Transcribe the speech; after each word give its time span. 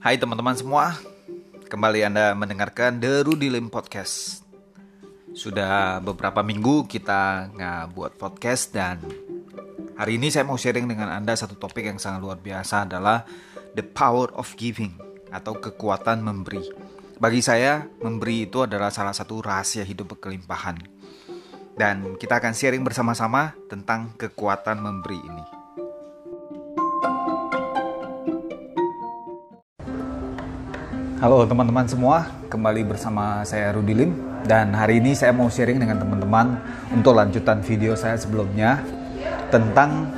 Hai 0.00 0.16
teman-teman 0.16 0.56
semua, 0.56 0.96
kembali 1.68 2.08
Anda 2.08 2.32
mendengarkan 2.32 3.04
The 3.04 3.20
Rudy 3.20 3.52
Lim 3.52 3.68
Podcast. 3.68 4.40
Sudah 5.36 6.00
beberapa 6.00 6.40
minggu 6.40 6.88
kita 6.88 7.52
nggak 7.52 7.92
buat 7.92 8.16
podcast 8.16 8.72
dan 8.72 9.04
hari 10.00 10.16
ini 10.16 10.32
saya 10.32 10.48
mau 10.48 10.56
sharing 10.56 10.88
dengan 10.88 11.12
Anda 11.12 11.36
satu 11.36 11.52
topik 11.52 11.84
yang 11.84 12.00
sangat 12.00 12.24
luar 12.24 12.40
biasa 12.40 12.88
adalah 12.88 13.28
The 13.76 13.84
Power 13.84 14.32
of 14.40 14.56
Giving 14.56 14.96
atau 15.36 15.60
kekuatan 15.60 16.24
memberi. 16.24 16.64
Bagi 17.20 17.44
saya, 17.44 17.84
memberi 18.00 18.48
itu 18.48 18.64
adalah 18.64 18.88
salah 18.88 19.12
satu 19.12 19.44
rahasia 19.44 19.84
hidup 19.84 20.16
berkelimpahan. 20.16 20.80
Dan 21.76 22.16
kita 22.16 22.40
akan 22.40 22.56
sharing 22.56 22.80
bersama-sama 22.80 23.52
tentang 23.68 24.16
kekuatan 24.16 24.80
memberi 24.80 25.20
ini. 25.20 25.59
Halo 31.20 31.44
teman-teman 31.44 31.84
semua, 31.84 32.32
kembali 32.48 32.96
bersama 32.96 33.44
saya 33.44 33.76
Rudi 33.76 33.92
Lim. 33.92 34.16
Dan 34.48 34.72
hari 34.72 35.04
ini 35.04 35.12
saya 35.12 35.36
mau 35.36 35.52
sharing 35.52 35.76
dengan 35.76 36.00
teman-teman 36.00 36.56
untuk 36.96 37.12
lanjutan 37.12 37.60
video 37.60 37.92
saya 37.92 38.16
sebelumnya 38.16 38.80
tentang 39.52 40.08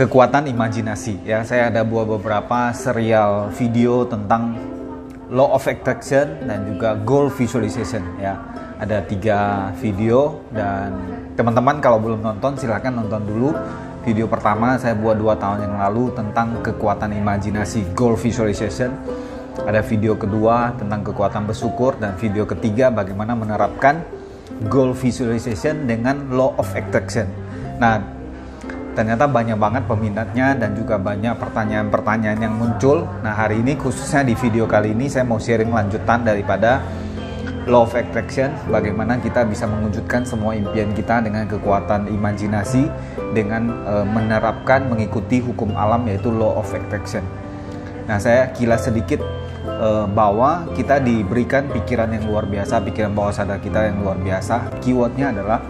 kekuatan 0.00 0.48
imajinasi. 0.48 1.20
Ya. 1.20 1.44
Saya 1.44 1.68
ada 1.68 1.84
buat 1.84 2.08
beberapa 2.08 2.72
serial 2.72 3.52
video 3.52 4.08
tentang 4.08 4.56
law 5.28 5.52
of 5.52 5.68
attraction 5.68 6.48
dan 6.48 6.64
juga 6.64 6.96
goal 7.04 7.28
visualization. 7.28 8.00
Ya. 8.16 8.40
Ada 8.80 9.04
tiga 9.04 9.68
video. 9.84 10.48
Dan 10.48 10.96
teman-teman 11.36 11.84
kalau 11.84 12.00
belum 12.00 12.24
nonton 12.24 12.56
silahkan 12.56 12.88
nonton 12.88 13.20
dulu. 13.20 13.52
Video 14.00 14.24
pertama 14.32 14.80
saya 14.80 14.96
buat 14.96 15.20
dua 15.20 15.36
tahun 15.36 15.68
yang 15.68 15.76
lalu 15.76 16.08
tentang 16.16 16.56
kekuatan 16.64 17.12
imajinasi 17.20 17.92
goal 17.92 18.16
visualization 18.16 18.96
ada 19.64 19.80
video 19.82 20.14
kedua 20.14 20.76
tentang 20.78 21.02
kekuatan 21.02 21.48
bersyukur 21.48 21.98
dan 21.98 22.14
video 22.20 22.46
ketiga 22.46 22.92
bagaimana 22.92 23.34
menerapkan 23.34 24.04
goal 24.70 24.94
visualization 24.94 25.86
dengan 25.86 26.30
law 26.30 26.54
of 26.58 26.68
attraction. 26.74 27.26
Nah, 27.78 28.02
ternyata 28.98 29.30
banyak 29.30 29.54
banget 29.54 29.82
peminatnya 29.86 30.58
dan 30.58 30.74
juga 30.74 30.98
banyak 30.98 31.38
pertanyaan-pertanyaan 31.38 32.38
yang 32.42 32.54
muncul. 32.54 33.06
Nah, 33.22 33.34
hari 33.34 33.62
ini 33.62 33.78
khususnya 33.78 34.26
di 34.26 34.34
video 34.34 34.66
kali 34.66 34.94
ini 34.94 35.06
saya 35.06 35.22
mau 35.22 35.38
sharing 35.38 35.70
lanjutan 35.70 36.26
daripada 36.26 36.82
law 37.68 37.84
of 37.84 37.92
attraction, 37.92 38.48
bagaimana 38.72 39.20
kita 39.20 39.44
bisa 39.44 39.68
mewujudkan 39.68 40.24
semua 40.24 40.56
impian 40.56 40.90
kita 40.96 41.20
dengan 41.20 41.44
kekuatan 41.44 42.08
imajinasi 42.08 42.88
dengan 43.36 43.68
e, 43.84 43.94
menerapkan 44.08 44.88
mengikuti 44.88 45.44
hukum 45.44 45.76
alam 45.76 46.08
yaitu 46.08 46.32
law 46.32 46.56
of 46.56 46.66
attraction. 46.72 47.20
Nah, 48.08 48.16
saya 48.16 48.48
kilas 48.56 48.88
sedikit 48.88 49.20
uh, 49.78 50.04
bahwa 50.10 50.66
kita 50.74 50.98
diberikan 51.00 51.70
pikiran 51.70 52.10
yang 52.10 52.26
luar 52.28 52.44
biasa, 52.44 52.82
pikiran 52.84 53.14
bawah 53.14 53.32
sadar 53.32 53.62
kita 53.62 53.88
yang 53.88 54.02
luar 54.02 54.18
biasa. 54.18 54.68
Keywordnya 54.82 55.32
adalah 55.32 55.62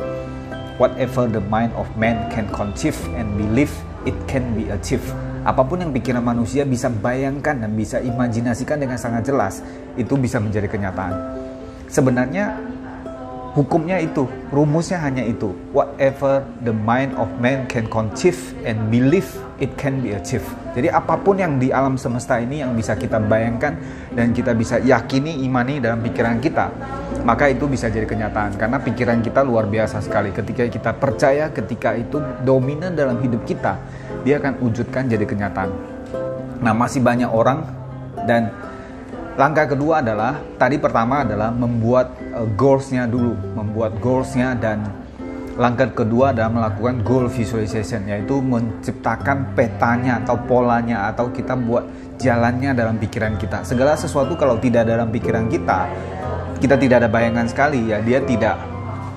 whatever 0.81 1.29
the 1.29 1.43
mind 1.53 1.71
of 1.77 1.87
man 1.95 2.27
can 2.33 2.49
conceive 2.51 2.97
and 3.15 3.29
believe, 3.37 3.71
it 4.09 4.17
can 4.27 4.57
be 4.57 4.67
achieved. 4.73 5.07
Apa 5.47 5.63
pun 5.65 5.81
yang 5.81 5.95
pikiran 5.95 6.21
manusia 6.21 6.67
bisa 6.67 6.91
bayangkan 6.91 7.57
dan 7.63 7.73
bisa 7.73 8.03
imajinasikan 8.03 8.81
dengan 8.81 8.99
sangat 8.99 9.29
jelas, 9.29 9.63
itu 9.95 10.19
bisa 10.19 10.43
menjadi 10.43 10.67
kenyataan. 10.67 11.15
Sebenarnya 11.89 12.53
hukumnya 13.59 13.99
itu, 13.99 14.31
rumusnya 14.55 15.03
hanya 15.03 15.27
itu. 15.27 15.51
Whatever 15.75 16.47
the 16.63 16.71
mind 16.71 17.19
of 17.19 17.27
man 17.43 17.67
can 17.67 17.91
conceive 17.91 18.39
and 18.63 18.79
believe, 18.87 19.27
it 19.59 19.75
can 19.75 19.99
be 19.99 20.15
achieved. 20.15 20.47
Jadi 20.79 20.87
apa 20.95 21.19
pun 21.19 21.43
yang 21.43 21.59
di 21.59 21.75
alam 21.75 21.99
semesta 21.99 22.39
ini 22.39 22.63
yang 22.63 22.79
bisa 22.79 22.95
kita 22.95 23.19
bayangkan 23.19 23.75
dan 24.15 24.31
kita 24.31 24.55
bisa 24.55 24.79
yakini, 24.79 25.43
imani 25.43 25.83
dalam 25.83 25.99
pikiran 25.99 26.39
kita, 26.39 26.71
maka 27.27 27.51
itu 27.51 27.67
bisa 27.67 27.91
jadi 27.91 28.07
kenyataan. 28.07 28.55
Karena 28.55 28.79
pikiran 28.79 29.19
kita 29.19 29.43
luar 29.43 29.67
biasa 29.67 29.99
sekali. 29.99 30.31
Ketika 30.31 30.63
kita 30.71 30.95
percaya, 30.95 31.51
ketika 31.51 31.99
itu 31.99 32.23
dominan 32.47 32.95
dalam 32.95 33.19
hidup 33.19 33.43
kita, 33.43 33.75
dia 34.23 34.39
akan 34.39 34.63
wujudkan 34.63 35.11
jadi 35.11 35.27
kenyataan. 35.27 35.71
Nah 36.63 36.75
masih 36.79 37.03
banyak 37.03 37.27
orang 37.27 37.67
dan 38.23 38.55
Langkah 39.39 39.71
kedua 39.71 40.03
adalah 40.03 40.35
tadi 40.59 40.83
pertama 40.83 41.23
adalah 41.23 41.55
membuat 41.55 42.11
uh, 42.35 42.43
goalsnya 42.59 43.07
dulu, 43.07 43.39
membuat 43.55 43.95
goalsnya 44.03 44.59
dan 44.59 44.83
langkah 45.55 45.87
kedua 45.95 46.35
adalah 46.35 46.51
melakukan 46.51 47.07
goal 47.07 47.31
visualization 47.31 48.03
yaitu 48.11 48.43
menciptakan 48.43 49.55
petanya 49.55 50.19
atau 50.27 50.43
polanya 50.43 51.07
atau 51.15 51.31
kita 51.31 51.55
buat 51.55 51.87
jalannya 52.19 52.75
dalam 52.75 52.99
pikiran 52.99 53.39
kita. 53.39 53.63
Segala 53.63 53.95
sesuatu 53.95 54.35
kalau 54.35 54.59
tidak 54.59 54.91
dalam 54.91 55.07
pikiran 55.15 55.47
kita, 55.47 55.87
kita 56.59 56.75
tidak 56.75 57.07
ada 57.07 57.09
bayangan 57.11 57.47
sekali 57.47 57.95
ya 57.95 58.03
dia 58.03 58.19
tidak 58.19 58.59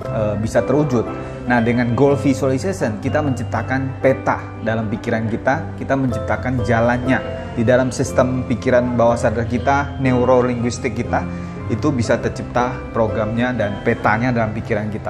uh, 0.06 0.38
bisa 0.38 0.62
terwujud. 0.62 1.02
Nah, 1.42 1.58
dengan 1.58 1.98
goal 1.98 2.14
visualization 2.14 3.02
kita 3.02 3.18
menciptakan 3.18 3.98
peta 3.98 4.38
dalam 4.62 4.86
pikiran 4.94 5.26
kita, 5.26 5.74
kita 5.74 5.98
menciptakan 5.98 6.62
jalannya 6.62 7.18
di 7.58 7.66
dalam 7.66 7.90
sistem 7.90 8.46
pikiran 8.46 8.94
bawah 8.94 9.18
sadar 9.18 9.50
kita, 9.50 9.98
neurolinguistik 9.98 10.94
kita 10.94 11.26
itu 11.74 11.90
bisa 11.90 12.20
tercipta 12.22 12.78
programnya 12.94 13.56
dan 13.58 13.82
petanya 13.82 14.30
dalam 14.30 14.54
pikiran 14.54 14.92
kita. 14.94 15.10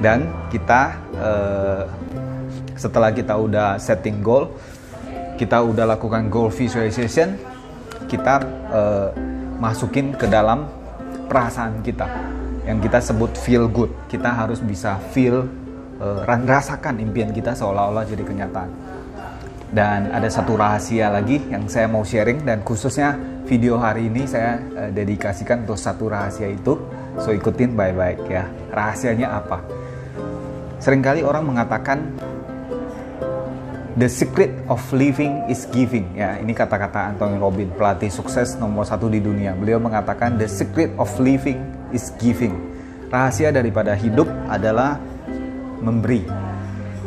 Dan 0.00 0.28
kita 0.52 0.80
eh, 1.16 1.84
setelah 2.76 3.08
kita 3.12 3.32
udah 3.36 3.80
setting 3.80 4.20
goal, 4.20 4.52
kita 5.40 5.64
udah 5.64 5.88
lakukan 5.96 6.28
goal 6.28 6.52
visualization, 6.52 7.40
kita 8.12 8.44
eh, 8.68 9.08
masukin 9.56 10.12
ke 10.12 10.28
dalam 10.28 10.68
perasaan 11.32 11.80
kita 11.80 12.39
yang 12.68 12.78
kita 12.80 13.00
sebut 13.00 13.32
feel 13.36 13.68
good. 13.70 13.88
Kita 14.10 14.28
harus 14.32 14.60
bisa 14.60 15.00
feel 15.12 15.48
uh, 16.00 16.20
rasakan 16.26 17.00
impian 17.00 17.32
kita 17.32 17.56
seolah-olah 17.56 18.04
jadi 18.04 18.24
kenyataan. 18.24 18.70
Dan 19.70 20.10
ada 20.10 20.26
satu 20.26 20.58
rahasia 20.58 21.14
lagi 21.14 21.38
yang 21.46 21.70
saya 21.70 21.86
mau 21.86 22.02
sharing 22.02 22.42
dan 22.42 22.66
khususnya 22.66 23.14
video 23.46 23.78
hari 23.78 24.10
ini 24.10 24.26
saya 24.26 24.58
uh, 24.74 24.90
dedikasikan 24.90 25.62
untuk 25.64 25.78
satu 25.78 26.10
rahasia 26.10 26.50
itu. 26.50 26.74
So 27.22 27.30
ikutin 27.32 27.78
baik-baik 27.78 28.26
ya. 28.26 28.44
Rahasianya 28.74 29.28
apa? 29.30 29.62
Seringkali 30.80 31.22
orang 31.24 31.44
mengatakan 31.44 31.98
The 33.90 34.06
secret 34.06 34.54
of 34.70 34.80
living 34.94 35.44
is 35.50 35.66
giving. 35.74 36.14
Ya, 36.14 36.38
ini 36.38 36.54
kata-kata 36.54 37.10
Anthony 37.10 37.36
Robin, 37.42 37.68
pelatih 37.74 38.08
sukses 38.08 38.54
nomor 38.54 38.86
satu 38.86 39.10
di 39.10 39.18
dunia. 39.18 39.52
Beliau 39.52 39.82
mengatakan 39.82 40.38
the 40.38 40.46
secret 40.46 40.94
of 40.94 41.10
living 41.18 41.58
is 41.90 42.14
giving. 42.18 42.56
Rahasia 43.10 43.50
daripada 43.50 43.94
hidup 43.94 44.30
adalah 44.46 44.98
memberi. 45.82 46.22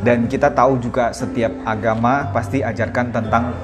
Dan 0.03 0.27
kita 0.27 0.51
tahu 0.51 0.83
juga 0.83 1.15
setiap 1.15 1.51
agama 1.63 2.27
pasti 2.35 2.59
ajarkan 2.59 3.15
tentang 3.15 3.55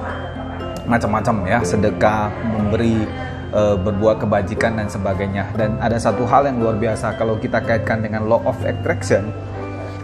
macam-macam 0.87 1.35
ya, 1.43 1.59
sedekah, 1.61 2.31
memberi, 2.47 3.03
e, 3.51 3.61
berbuat 3.83 4.23
kebajikan 4.23 4.79
dan 4.79 4.87
sebagainya. 4.87 5.51
Dan 5.59 5.75
ada 5.83 5.99
satu 5.99 6.23
hal 6.23 6.47
yang 6.47 6.63
luar 6.63 6.79
biasa 6.79 7.19
kalau 7.19 7.35
kita 7.35 7.59
kaitkan 7.59 7.99
dengan 7.99 8.23
law 8.23 8.39
of 8.47 8.55
attraction, 8.63 9.35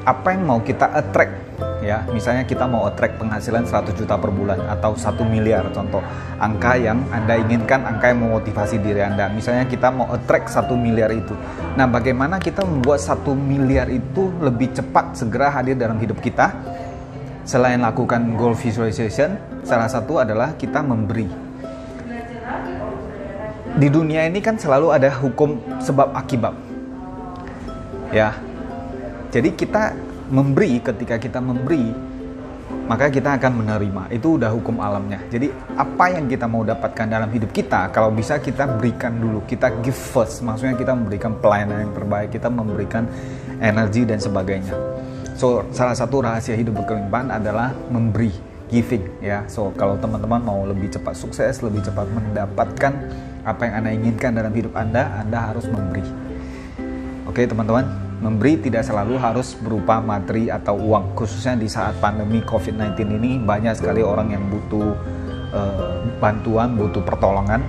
apa 0.03 0.35
yang 0.35 0.43
mau 0.43 0.59
kita 0.59 0.91
attract 0.91 1.44
ya. 1.85 2.01
Misalnya 2.09 2.49
kita 2.49 2.65
mau 2.65 2.89
attract 2.89 3.21
penghasilan 3.21 3.69
100 3.69 3.93
juta 3.93 4.17
per 4.17 4.33
bulan 4.33 4.57
atau 4.65 4.97
1 4.97 5.21
miliar 5.29 5.69
contoh. 5.69 6.01
Angka 6.41 6.73
yang 6.81 7.05
anda 7.13 7.37
inginkan 7.37 7.85
angka 7.85 8.09
yang 8.09 8.25
memotivasi 8.25 8.81
diri 8.81 9.05
anda. 9.05 9.29
Misalnya 9.29 9.69
kita 9.69 9.93
mau 9.93 10.09
attract 10.09 10.49
1 10.49 10.73
miliar 10.73 11.13
itu. 11.13 11.37
Nah 11.77 11.85
bagaimana 11.85 12.41
kita 12.41 12.65
membuat 12.65 13.05
1 13.05 13.21
miliar 13.37 13.85
itu 13.93 14.33
lebih 14.41 14.73
cepat 14.73 15.13
segera 15.13 15.53
hadir 15.53 15.77
dalam 15.77 16.01
hidup 16.01 16.17
kita? 16.17 16.49
Selain 17.45 17.77
lakukan 17.77 18.33
goal 18.33 18.57
visualization 18.57 19.37
salah 19.61 19.85
satu 19.85 20.17
adalah 20.17 20.57
kita 20.57 20.81
memberi. 20.81 21.29
Di 23.75 23.87
dunia 23.91 24.25
ini 24.25 24.41
kan 24.41 24.57
selalu 24.57 24.89
ada 24.89 25.13
hukum 25.13 25.61
sebab 25.77 26.15
akibat. 26.17 26.57
Ya. 28.09 28.33
Jadi 29.35 29.51
kita 29.51 29.91
memberi 30.29 30.81
ketika 30.81 31.21
kita 31.21 31.37
memberi 31.37 32.15
maka 32.85 33.09
kita 33.09 33.37
akan 33.41 33.65
menerima. 33.65 34.13
Itu 34.13 34.37
udah 34.37 34.53
hukum 34.53 34.77
alamnya. 34.77 35.21
Jadi 35.29 35.49
apa 35.73 36.05
yang 36.13 36.29
kita 36.29 36.45
mau 36.45 36.61
dapatkan 36.61 37.09
dalam 37.09 37.29
hidup 37.33 37.49
kita 37.49 37.89
kalau 37.89 38.13
bisa 38.13 38.37
kita 38.37 38.69
berikan 38.77 39.17
dulu. 39.17 39.41
Kita 39.45 39.81
give 39.81 39.97
first. 39.97 40.45
Maksudnya 40.45 40.77
kita 40.77 40.93
memberikan 40.93 41.33
pelayanan 41.41 41.89
yang 41.89 41.93
terbaik 41.97 42.29
kita 42.29 42.49
memberikan 42.49 43.09
energi 43.57 44.05
dan 44.05 44.21
sebagainya. 44.21 44.73
So 45.35 45.65
salah 45.73 45.97
satu 45.97 46.23
rahasia 46.23 46.53
hidup 46.53 46.85
berkelimpahan 46.85 47.33
adalah 47.33 47.73
memberi 47.89 48.31
giving 48.69 49.03
ya. 49.21 49.45
So 49.49 49.73
kalau 49.73 49.97
teman-teman 49.97 50.41
mau 50.45 50.61
lebih 50.65 50.93
cepat 50.93 51.17
sukses 51.17 51.65
lebih 51.65 51.81
cepat 51.85 52.05
mendapatkan 52.13 52.93
apa 53.45 53.61
yang 53.65 53.73
anda 53.81 53.89
inginkan 53.93 54.31
dalam 54.33 54.53
hidup 54.53 54.73
anda 54.77 55.09
anda 55.21 55.53
harus 55.53 55.65
memberi. 55.69 56.05
Oke 57.25 57.49
teman-teman 57.49 58.04
Memberi 58.15 58.55
tidak 58.63 58.87
selalu 58.87 59.19
harus 59.19 59.59
berupa 59.59 59.99
materi 59.99 60.47
atau 60.47 60.79
uang, 60.79 61.19
khususnya 61.19 61.59
di 61.59 61.67
saat 61.67 61.99
pandemi 61.99 62.39
COVID-19 62.47 63.19
ini. 63.19 63.31
Banyak 63.43 63.75
sekali 63.75 63.99
orang 63.99 64.31
yang 64.31 64.47
butuh 64.47 64.95
uh, 65.51 65.99
bantuan, 66.23 66.79
butuh 66.79 67.03
pertolongan, 67.03 67.59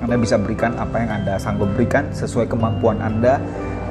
Anda 0.00 0.16
bisa 0.16 0.40
berikan 0.40 0.74
apa 0.80 0.96
yang 0.96 1.10
Anda 1.22 1.36
sanggup 1.36 1.70
berikan 1.76 2.08
sesuai 2.10 2.48
kemampuan 2.48 3.04
Anda, 3.04 3.36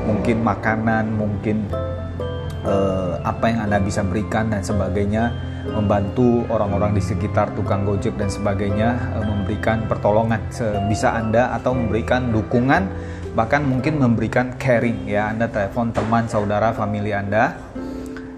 mungkin 0.10 0.42
makanan, 0.42 1.06
mungkin 1.16 1.70
uh, 2.66 3.22
apa 3.22 3.54
yang 3.54 3.70
Anda 3.70 3.78
bisa 3.78 4.02
berikan 4.02 4.50
dan 4.50 4.66
sebagainya, 4.66 5.30
membantu 5.70 6.44
orang-orang 6.50 6.98
di 6.98 7.02
sekitar 7.06 7.54
tukang 7.54 7.86
gojek 7.86 8.18
dan 8.18 8.28
sebagainya, 8.28 8.98
uh, 9.16 9.26
memberikan 9.26 9.86
pertolongan 9.86 10.42
sebisa 10.50 11.14
Anda 11.14 11.54
atau 11.56 11.78
memberikan 11.78 12.34
dukungan, 12.34 12.90
bahkan 13.32 13.64
mungkin 13.64 14.00
memberikan 14.00 14.56
caring 14.60 15.08
ya, 15.08 15.32
Anda 15.32 15.48
telepon 15.48 15.96
teman, 15.96 16.28
saudara, 16.28 16.76
family 16.76 17.16
Anda 17.16 17.56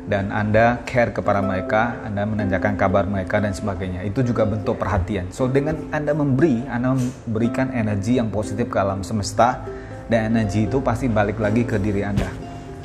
dan 0.03 0.29
Anda 0.29 0.83
care 0.83 1.15
kepada 1.15 1.39
mereka, 1.39 1.97
Anda 2.03 2.27
menanyakan 2.27 2.75
kabar 2.75 3.07
mereka 3.07 3.39
dan 3.39 3.55
sebagainya. 3.55 4.03
Itu 4.03 4.21
juga 4.21 4.43
bentuk 4.43 4.77
perhatian. 4.77 5.31
So 5.31 5.47
dengan 5.47 5.89
Anda 5.89 6.11
memberi, 6.11 6.67
Anda 6.67 6.93
memberikan 6.93 7.71
energi 7.71 8.19
yang 8.19 8.29
positif 8.29 8.67
ke 8.67 8.77
alam 8.77 9.01
semesta 9.01 9.63
dan 10.11 10.35
energi 10.35 10.67
itu 10.67 10.83
pasti 10.83 11.07
balik 11.07 11.39
lagi 11.39 11.63
ke 11.63 11.79
diri 11.79 12.03
Anda. 12.03 12.29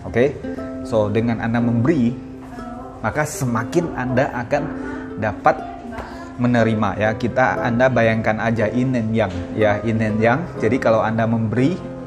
Oke? 0.06 0.12
Okay? 0.14 0.28
So 0.86 1.10
dengan 1.10 1.42
Anda 1.42 1.58
memberi, 1.58 2.14
maka 3.02 3.26
semakin 3.26 3.92
Anda 3.98 4.30
akan 4.46 4.62
dapat 5.18 5.56
menerima 6.38 6.88
ya. 6.96 7.10
Kita 7.18 7.66
Anda 7.66 7.90
bayangkan 7.90 8.38
aja 8.38 8.70
in 8.70 8.94
and 8.94 9.10
yang 9.10 9.34
ya, 9.58 9.82
in 9.82 9.98
and 9.98 10.22
yang. 10.22 10.40
Jadi 10.62 10.78
kalau 10.78 11.02
Anda 11.02 11.26
memberi, 11.26 11.97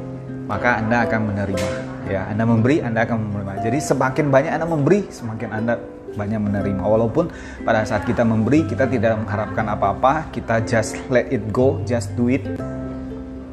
maka 0.52 0.84
Anda 0.84 1.08
akan 1.08 1.32
menerima. 1.32 1.68
Ya 2.12 2.28
Anda 2.28 2.44
memberi 2.44 2.84
Anda 2.84 3.08
akan 3.08 3.32
menerima. 3.32 3.52
Jadi 3.64 3.78
semakin 3.80 4.26
banyak 4.28 4.52
Anda 4.52 4.68
memberi 4.68 5.08
semakin 5.08 5.48
Anda 5.48 5.80
banyak 6.12 6.40
menerima. 6.44 6.84
Walaupun 6.84 7.32
pada 7.64 7.88
saat 7.88 8.04
kita 8.04 8.28
memberi 8.28 8.68
kita 8.68 8.84
tidak 8.92 9.16
mengharapkan 9.24 9.64
apa-apa 9.72 10.28
kita 10.36 10.60
just 10.68 11.00
let 11.08 11.32
it 11.32 11.40
go 11.56 11.80
just 11.88 12.12
do 12.20 12.28
it. 12.28 12.44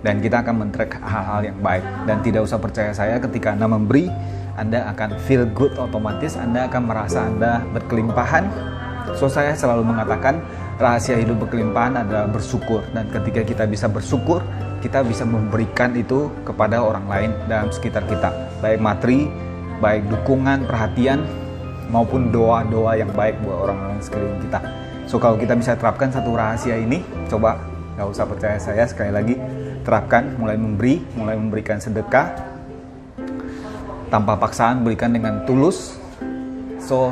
Dan 0.02 0.22
kita 0.22 0.42
akan 0.42 0.66
mentrack 0.66 0.98
hal-hal 0.98 1.46
yang 1.46 1.58
baik. 1.62 1.86
Dan 2.06 2.18
tidak 2.26 2.46
usah 2.50 2.58
percaya 2.58 2.90
saya 2.90 3.22
ketika 3.22 3.54
Anda 3.54 3.70
memberi 3.70 4.10
Anda 4.58 4.90
akan 4.90 5.22
feel 5.22 5.46
good 5.54 5.78
otomatis. 5.78 6.34
Anda 6.34 6.66
akan 6.66 6.82
merasa 6.82 7.30
Anda 7.30 7.62
berkelimpahan. 7.70 8.74
So 9.14 9.30
saya 9.30 9.54
selalu 9.54 9.86
mengatakan 9.86 10.42
rahasia 10.78 11.18
hidup 11.18 11.42
berkelimpahan 11.46 12.06
adalah 12.06 12.30
bersyukur 12.30 12.86
dan 12.94 13.10
ketika 13.10 13.42
kita 13.42 13.64
bisa 13.66 13.90
bersyukur 13.90 14.40
kita 14.78 15.02
bisa 15.02 15.26
memberikan 15.26 15.90
itu 15.98 16.30
kepada 16.46 16.78
orang 16.78 17.06
lain 17.10 17.30
dalam 17.50 17.68
sekitar 17.74 18.06
kita, 18.06 18.30
baik 18.62 18.78
materi, 18.78 19.26
baik 19.82 20.06
dukungan, 20.06 20.70
perhatian, 20.70 21.26
maupun 21.90 22.30
doa-doa 22.30 22.94
yang 22.94 23.10
baik 23.10 23.34
buat 23.42 23.68
orang-orang 23.68 23.98
sekeliling 23.98 24.40
kita. 24.46 24.60
So 25.10 25.18
kalau 25.18 25.40
kita 25.40 25.58
bisa 25.58 25.74
terapkan 25.74 26.12
satu 26.14 26.36
rahasia 26.36 26.78
ini, 26.78 27.02
coba 27.26 27.58
nggak 27.98 28.06
usah 28.06 28.24
percaya 28.28 28.58
saya 28.60 28.84
sekali 28.86 29.10
lagi, 29.10 29.34
terapkan, 29.82 30.36
mulai 30.38 30.54
memberi, 30.54 31.02
mulai 31.18 31.34
memberikan 31.34 31.82
sedekah, 31.82 32.38
tanpa 34.14 34.38
paksaan, 34.38 34.86
berikan 34.86 35.10
dengan 35.10 35.42
tulus. 35.42 35.98
So 36.78 37.10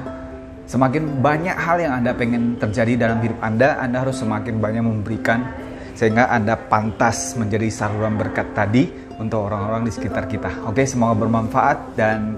semakin 0.67 1.23
banyak 1.23 1.57
hal 1.57 1.79
yang 1.79 1.95
anda 2.03 2.13
pengen 2.13 2.59
terjadi 2.59 3.09
dalam 3.09 3.19
hidup 3.23 3.39
anda, 3.41 3.79
anda 3.79 4.03
harus 4.03 4.19
semakin 4.21 4.59
banyak 4.59 4.83
memberikan 4.83 5.67
sehingga 5.97 6.29
Anda 6.29 6.61
pantas 6.61 7.33
menjadi 7.41 7.73
saluran 7.73 8.21
berkat 8.21 8.53
tadi 8.53 8.85
untuk 9.17 9.49
orang-orang 9.49 9.89
di 9.89 9.93
sekitar 9.97 10.29
kita. 10.29 10.69
Oke, 10.69 10.85
semoga 10.85 11.25
bermanfaat 11.25 11.97
dan 11.97 12.37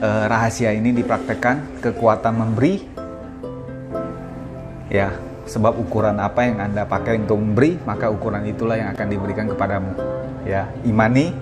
uh, 0.00 0.24
rahasia 0.24 0.72
ini 0.72 0.96
dipraktekkan 0.96 1.84
kekuatan 1.84 2.40
memberi. 2.40 2.80
Ya, 4.88 5.12
sebab 5.44 5.76
ukuran 5.76 6.16
apa 6.18 6.48
yang 6.48 6.56
Anda 6.58 6.88
pakai 6.88 7.20
untuk 7.20 7.36
memberi, 7.36 7.76
maka 7.84 8.08
ukuran 8.08 8.48
itulah 8.48 8.80
yang 8.80 8.96
akan 8.96 9.06
diberikan 9.12 9.46
kepadamu. 9.52 9.92
Ya, 10.48 10.72
imani 10.88 11.36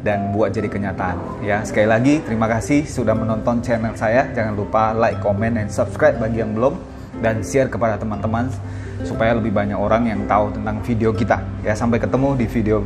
dan 0.00 0.32
buat 0.32 0.52
jadi 0.52 0.68
kenyataan. 0.68 1.44
Ya, 1.44 1.60
sekali 1.64 1.88
lagi 1.88 2.14
terima 2.24 2.48
kasih 2.48 2.88
sudah 2.88 3.12
menonton 3.12 3.60
channel 3.60 3.92
saya. 3.96 4.28
Jangan 4.32 4.56
lupa 4.56 4.96
like, 4.96 5.20
comment, 5.20 5.52
dan 5.52 5.68
subscribe 5.68 6.16
bagi 6.16 6.40
yang 6.40 6.56
belum 6.56 6.76
dan 7.20 7.44
share 7.44 7.68
kepada 7.68 8.00
teman-teman 8.00 8.48
supaya 9.04 9.36
lebih 9.36 9.52
banyak 9.52 9.76
orang 9.76 10.08
yang 10.08 10.24
tahu 10.24 10.52
tentang 10.56 10.80
video 10.80 11.12
kita. 11.12 11.40
Ya, 11.60 11.76
sampai 11.76 12.00
ketemu 12.00 12.36
di 12.36 12.46
video 12.48 12.84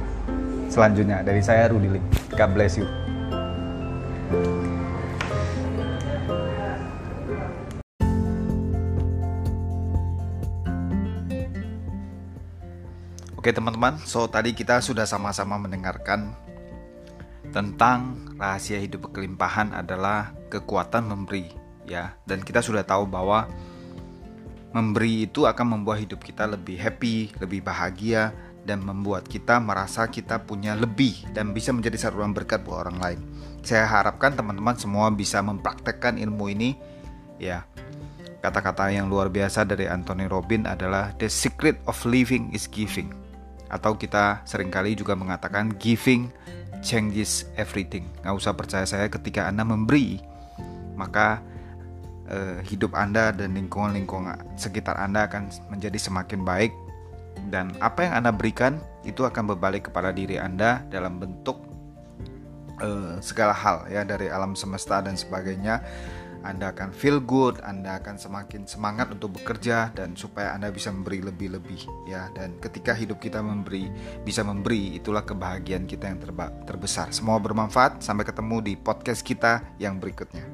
selanjutnya. 0.71 1.23
Dari 1.23 1.43
saya 1.43 1.71
Rudy 1.71 1.99
Lim. 1.99 2.05
God 2.35 2.51
bless 2.55 2.79
you. 2.79 2.87
Oke 13.45 13.53
teman-teman, 13.53 14.01
so 14.09 14.25
tadi 14.25 14.57
kita 14.57 14.81
sudah 14.81 15.05
sama-sama 15.05 15.61
mendengarkan 15.61 16.33
tentang 17.55 18.19
rahasia 18.35 18.83
hidup 18.83 19.07
berkelimpahan 19.07 19.71
adalah 19.71 20.35
kekuatan 20.51 21.07
memberi 21.07 21.55
ya 21.87 22.19
dan 22.27 22.43
kita 22.43 22.59
sudah 22.59 22.83
tahu 22.83 23.07
bahwa 23.07 23.47
Memberi 24.75 25.31
itu 25.31 25.47
akan 25.47 25.79
membuat 25.79 26.03
hidup 26.03 26.19
kita 26.27 26.51
lebih 26.51 26.75
happy, 26.75 27.31
lebih 27.39 27.63
bahagia, 27.63 28.35
dan 28.67 28.83
membuat 28.83 29.23
kita 29.23 29.63
merasa 29.63 30.11
kita 30.11 30.43
punya 30.43 30.75
lebih 30.75 31.15
dan 31.31 31.55
bisa 31.55 31.71
menjadi 31.71 31.95
saluran 31.95 32.35
berkat 32.35 32.67
buat 32.67 32.83
orang 32.83 32.99
lain. 32.99 33.21
Saya 33.63 33.87
harapkan 33.87 34.35
teman-teman 34.35 34.75
semua 34.75 35.15
bisa 35.15 35.39
mempraktekkan 35.47 36.19
ilmu 36.19 36.51
ini 36.51 36.75
ya. 37.39 37.63
Kata-kata 38.43 38.91
yang 38.91 39.07
luar 39.07 39.31
biasa 39.31 39.63
dari 39.63 39.87
Anthony 39.87 40.27
Robin 40.27 40.67
adalah 40.67 41.15
the 41.23 41.31
secret 41.31 41.79
of 41.87 41.95
living 42.03 42.51
is 42.51 42.67
giving. 42.67 43.15
Atau 43.71 43.95
kita 43.95 44.43
sering 44.43 44.75
kali 44.75 44.99
juga 44.99 45.15
mengatakan 45.15 45.71
giving 45.79 46.35
changes 46.85 47.49
everything. 47.57 48.05
Nggak 48.21 48.37
usah 48.37 48.53
percaya 48.53 48.85
saya 48.85 49.09
ketika 49.09 49.49
Anda 49.49 49.65
memberi, 49.65 50.21
maka 50.95 51.41
uh, 52.29 52.61
hidup 52.69 52.93
Anda 52.93 53.33
dan 53.33 53.57
lingkungan-lingkungan 53.57 54.61
sekitar 54.61 55.01
Anda 55.01 55.27
akan 55.27 55.49
menjadi 55.73 55.97
semakin 55.97 56.45
baik 56.45 56.71
dan 57.49 57.75
apa 57.83 58.07
yang 58.07 58.23
Anda 58.23 58.31
berikan 58.31 58.79
itu 59.03 59.27
akan 59.27 59.57
berbalik 59.57 59.91
kepada 59.91 60.15
diri 60.15 60.39
Anda 60.39 60.85
dalam 60.89 61.19
bentuk 61.19 61.61
uh, 62.81 63.19
segala 63.21 63.53
hal 63.53 63.89
ya 63.91 64.07
dari 64.07 64.31
alam 64.31 64.55
semesta 64.55 65.03
dan 65.03 65.19
sebagainya. 65.19 65.83
Anda 66.45 66.77
akan 66.77 66.93
feel 66.93 67.25
good, 67.25 67.59
Anda 67.65 67.99
akan 67.99 68.21
semakin 68.21 68.69
semangat 68.69 69.11
untuk 69.11 69.41
bekerja 69.41 69.91
dan 69.97 70.13
supaya 70.13 70.53
Anda 70.53 70.69
bisa 70.69 70.93
memberi 70.93 71.25
lebih-lebih 71.25 72.07
ya. 72.07 72.29
Dan 72.37 72.61
ketika 72.61 72.93
hidup 72.93 73.19
kita 73.19 73.41
memberi, 73.41 73.89
bisa 74.23 74.45
memberi, 74.45 75.01
itulah 75.01 75.25
kebahagiaan 75.25 75.89
kita 75.89 76.13
yang 76.13 76.21
terbesar. 76.69 77.11
Semua 77.17 77.41
bermanfaat. 77.41 78.05
Sampai 78.05 78.29
ketemu 78.29 78.61
di 78.61 78.75
podcast 78.77 79.25
kita 79.25 79.65
yang 79.81 79.97
berikutnya. 79.97 80.45